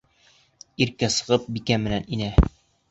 Иркә, 0.85 1.11
сығып, 1.19 1.47
Бикә 1.59 1.81
менән 1.87 2.13
инә. 2.19 2.35